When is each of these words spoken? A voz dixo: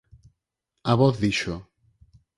A 0.91 0.95
voz 0.99 1.15
dixo: 1.23 1.55